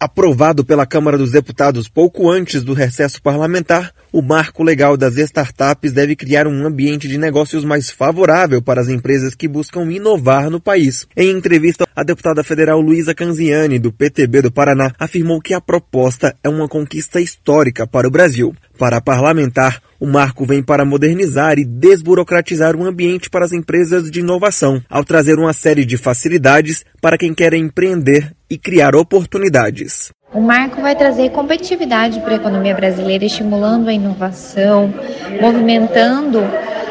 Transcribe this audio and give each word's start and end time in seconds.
Aprovado 0.00 0.64
pela 0.64 0.86
Câmara 0.86 1.18
dos 1.18 1.32
Deputados 1.32 1.88
pouco 1.88 2.30
antes 2.30 2.62
do 2.62 2.72
recesso 2.72 3.20
parlamentar, 3.20 3.92
o 4.12 4.22
marco 4.22 4.62
legal 4.62 4.96
das 4.96 5.16
startups 5.18 5.92
deve 5.92 6.16
criar 6.16 6.46
um 6.46 6.66
ambiente 6.66 7.06
de 7.06 7.18
negócios 7.18 7.64
mais 7.64 7.90
favorável 7.90 8.62
para 8.62 8.80
as 8.80 8.88
empresas 8.88 9.34
que 9.34 9.48
buscam 9.48 9.90
inovar 9.90 10.50
no 10.50 10.60
país. 10.60 11.06
Em 11.16 11.30
entrevista, 11.30 11.86
a 11.94 12.02
deputada 12.02 12.42
federal 12.42 12.80
Luísa 12.80 13.14
Canziani, 13.14 13.78
do 13.78 13.92
PTB 13.92 14.42
do 14.42 14.52
Paraná, 14.52 14.92
afirmou 14.98 15.40
que 15.40 15.54
a 15.54 15.60
proposta 15.60 16.34
é 16.42 16.48
uma 16.48 16.68
conquista 16.68 17.20
histórica 17.20 17.86
para 17.86 18.08
o 18.08 18.10
Brasil. 18.10 18.54
Para 18.78 18.98
a 18.98 19.00
parlamentar, 19.00 19.82
o 20.00 20.06
marco 20.06 20.46
vem 20.46 20.62
para 20.62 20.84
modernizar 20.84 21.58
e 21.58 21.64
desburocratizar 21.64 22.76
o 22.76 22.86
ambiente 22.86 23.28
para 23.28 23.44
as 23.44 23.52
empresas 23.52 24.10
de 24.10 24.20
inovação, 24.20 24.80
ao 24.88 25.04
trazer 25.04 25.38
uma 25.38 25.52
série 25.52 25.84
de 25.84 25.96
facilidades 25.96 26.84
para 27.00 27.18
quem 27.18 27.34
quer 27.34 27.52
empreender 27.54 28.32
e 28.48 28.56
criar 28.56 28.94
oportunidades. 28.94 30.12
O 30.38 30.40
marco 30.40 30.80
vai 30.80 30.94
trazer 30.94 31.30
competitividade 31.30 32.20
para 32.20 32.34
a 32.34 32.36
economia 32.36 32.72
brasileira, 32.72 33.24
estimulando 33.24 33.88
a 33.88 33.92
inovação, 33.92 34.94
movimentando 35.40 36.40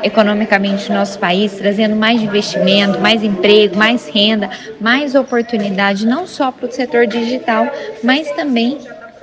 economicamente 0.00 0.88
o 0.88 0.94
nosso 0.94 1.18
país, 1.18 1.52
trazendo 1.54 1.96
mais 1.96 2.22
investimento, 2.22 3.00
mais 3.00 3.24
emprego, 3.24 3.76
mais 3.76 4.08
renda, 4.08 4.48
mais 4.80 5.16
oportunidade, 5.16 6.06
não 6.06 6.24
só 6.24 6.52
para 6.52 6.68
o 6.68 6.70
setor 6.70 7.04
digital, 7.08 7.66
mas 8.04 8.30
também 8.30 8.78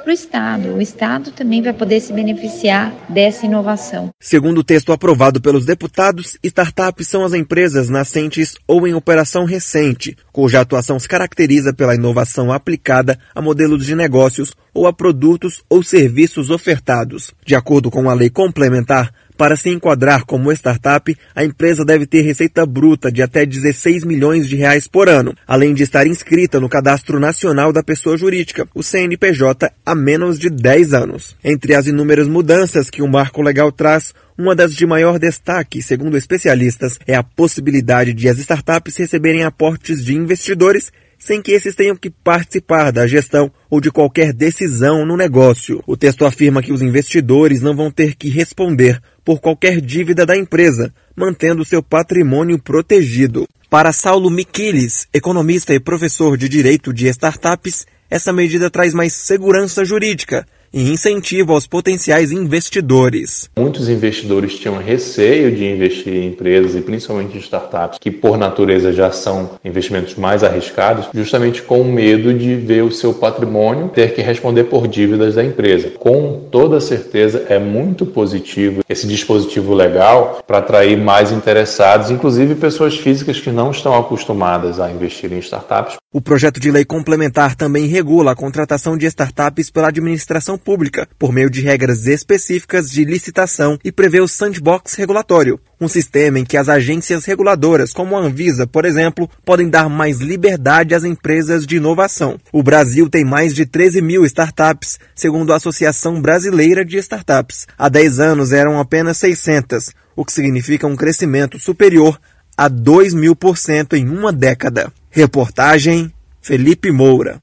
para 0.10 0.14
o 0.14 0.14
Estado. 0.14 0.76
O 0.76 0.82
Estado 0.82 1.32
também 1.32 1.62
vai 1.62 1.74
poder 1.74 2.00
se 2.00 2.12
beneficiar 2.12 2.92
dessa 3.08 3.46
inovação. 3.46 4.10
Segundo 4.20 4.60
o 4.60 4.64
texto 4.64 4.92
aprovado 4.92 5.40
pelos 5.40 5.66
deputados, 5.66 6.38
startups 6.42 7.08
são 7.08 7.24
as 7.24 7.34
empresas 7.34 7.90
nascentes 7.90 8.56
ou 8.68 8.88
em 8.88 8.94
operação 8.96 9.46
recente, 9.46 10.18
cuja 10.32 10.62
atuação 10.62 11.00
se 11.00 11.08
caracteriza 11.08 11.74
pela 11.74 11.94
inovação 11.94 12.52
aplicada 12.52 13.20
a 13.36 13.42
modelos 13.42 13.86
de 13.86 13.94
negócios 13.94 14.56
ou 14.74 14.88
a 14.88 14.94
produtos 14.94 15.62
ou 15.70 15.84
serviços 15.84 16.50
ofertados. 16.50 17.32
De 17.46 17.54
acordo 17.54 17.92
com 17.92 18.10
a 18.10 18.14
lei 18.14 18.30
complementar, 18.30 19.12
para 19.40 19.56
se 19.56 19.70
enquadrar 19.70 20.26
como 20.26 20.52
startup, 20.52 21.18
a 21.34 21.46
empresa 21.46 21.86
deve 21.86 22.06
ter 22.06 22.24
receita 22.24 22.66
bruta 22.66 23.10
de 23.10 23.22
até 23.22 23.46
16 23.46 24.04
milhões 24.04 24.50
de 24.50 24.58
reais 24.58 24.86
por 24.86 25.08
ano, 25.08 25.34
além 25.48 25.74
de 25.74 25.82
estar 25.82 26.06
inscrita 26.06 26.60
no 26.60 26.68
Cadastro 26.68 27.22
Nacional 27.22 27.72
da 27.72 27.82
Pessoa 27.82 28.18
Jurídica, 28.18 28.68
o 28.76 28.84
CNPJ, 28.84 29.72
há 29.86 29.96
menos 29.96 30.38
de 30.38 30.50
10 30.50 30.94
anos. 30.94 31.38
Entre 31.42 31.74
as 31.74 31.88
inúmeras 31.88 32.28
mudanças 32.28 32.90
que 32.90 33.02
o 33.02 33.08
marco 33.08 33.42
legal 33.42 33.72
traz, 33.72 34.14
uma 34.38 34.54
das 34.54 34.76
de 34.76 34.86
maior 34.86 35.18
destaque, 35.18 35.82
segundo 35.82 36.18
especialistas, 36.18 37.00
é 37.08 37.16
a 37.16 37.24
possibilidade 37.24 38.14
de 38.14 38.28
as 38.28 38.40
startups 38.40 38.98
receberem 38.98 39.46
aportes 39.46 40.04
de 40.04 40.14
investidores 40.16 40.92
sem 41.20 41.42
que 41.42 41.52
esses 41.52 41.76
tenham 41.76 41.96
que 41.96 42.10
participar 42.10 42.92
da 42.92 43.06
gestão 43.06 43.52
ou 43.70 43.82
de 43.82 43.92
qualquer 43.92 44.34
decisão 44.34 45.06
no 45.06 45.18
negócio. 45.18 45.84
O 45.86 45.98
texto 45.98 46.26
afirma 46.26 46.64
que 46.64 46.72
os 46.72 46.82
investidores 46.82 47.62
não 47.62 47.76
vão 47.76 47.92
ter 47.92 48.16
que 48.16 48.30
responder 48.30 49.00
por 49.24 49.42
qualquer 49.42 49.82
dívida 49.82 50.26
da 50.26 50.36
empresa, 50.38 50.92
mantendo 51.16 51.66
seu 51.66 51.84
patrimônio 51.84 52.58
protegido. 52.58 53.48
Para 53.70 53.92
Saulo 53.92 54.32
Miquiles, 54.32 55.08
economista 55.14 55.76
e 55.76 55.80
professor 55.80 56.36
de 56.38 56.50
direito 56.50 56.92
de 56.92 57.08
startups, 57.10 57.86
essa 58.10 58.34
medida 58.34 58.72
traz 58.72 58.94
mais 58.94 59.14
segurança 59.14 59.86
jurídica 59.86 60.48
e 60.74 60.92
incentivo 60.92 61.54
aos 61.54 61.68
potenciais 61.68 62.32
investidores. 62.32 63.50
Muitos 63.58 63.90
investidores 63.90 64.56
tinham 64.56 64.78
receio 64.78 65.56
de 65.56 65.66
investir 65.66 66.14
em 66.14 66.28
empresas 66.28 66.76
e 66.76 66.82
principalmente 66.82 67.38
em 67.38 67.40
startups, 67.40 68.00
que 68.00 68.12
por 68.12 68.38
natureza 68.38 68.92
já 68.92 69.12
são 69.12 69.52
investimentos 69.64 70.16
mais 70.16 70.44
arriscados, 70.44 71.08
justamente 71.14 71.62
com 71.62 71.84
medo 71.84 72.34
de 72.34 72.56
ver 72.56 72.84
o 72.84 72.92
seu 72.92 73.14
patrimônio 73.14 73.90
ter 73.90 74.14
que 74.14 74.22
responder 74.22 74.66
por 74.66 74.88
dívidas 74.88 75.36
da 75.36 75.44
empresa. 75.44 75.92
Com 75.98 76.48
toda 76.52 76.80
certeza 76.80 77.46
é 77.50 77.60
muito 77.60 78.06
positivo 78.06 78.82
esse 78.88 79.08
dispositivo 79.08 79.74
legal 79.74 80.44
para 80.46 80.60
atrair 80.60 80.98
mais 80.98 81.32
interessados, 81.32 82.12
inclusive 82.12 82.56
pessoas 82.56 82.98
físicas 82.98 83.40
que 83.40 83.52
não 83.52 83.72
estão 83.72 83.98
acostumadas 83.98 84.80
a 84.80 84.92
investir 84.92 85.32
em 85.32 85.40
startups. 85.40 85.98
O 86.12 86.20
projeto 86.20 86.60
de 86.60 86.72
lei 86.72 86.84
complementar 86.84 87.54
também 87.54 87.86
regula 87.86 88.32
a 88.32 88.36
contratação 88.36 88.98
de 88.98 89.06
startups 89.06 89.70
pela 89.70 89.90
administração 89.90 90.58
pública, 90.58 91.08
por 91.20 91.32
meio 91.32 91.52
de 91.52 91.62
regras 91.62 92.08
específicas 92.08 92.90
de 92.90 93.06
licitação 93.06 93.78
e 93.84 93.92
prevê 93.92 94.20
o 94.20 94.28
sandbox 94.28 94.96
regulatório, 94.96 95.60
um 95.80 95.88
sistema 95.88 96.40
em 96.40 96.44
que 96.44 96.58
as 96.58 96.68
agências 96.68 97.26
reguladoras, 97.26 97.94
como 97.94 98.18
a 98.18 98.22
Anvisa, 98.22 98.66
por 98.66 98.86
exemplo, 98.86 99.30
podem 99.46 99.70
dar 99.70 99.88
mais 99.88 100.18
liberdade 100.18 100.96
às 100.96 101.04
empresas 101.04 101.64
de 101.64 101.76
inovação. 101.76 102.40
O 102.52 102.64
Brasil 102.64 103.08
tem 103.08 103.24
mais 103.24 103.54
de 103.54 103.68
13 103.68 104.02
mil 104.02 104.26
startups, 104.26 104.98
segundo 105.14 105.54
a 105.54 105.58
Associação 105.58 106.20
Brasileira 106.20 106.84
de 106.84 106.98
Startups. 106.98 107.68
Há 107.78 107.88
10 107.88 108.20
anos 108.20 108.52
eram 108.52 108.80
apenas 108.80 109.18
600, 109.18 109.92
o 110.16 110.26
que 110.26 110.34
significa 110.34 110.88
um 110.88 110.96
crescimento 110.96 111.60
superior 111.60 112.20
a 112.58 112.68
2 112.68 113.14
mil 113.14 113.36
por 113.36 113.60
cento 113.60 113.96
em 113.96 114.10
uma 114.10 114.34
década. 114.34 114.92
Reportagem 115.12 116.14
Felipe 116.42 116.92
Moura. 116.92 117.38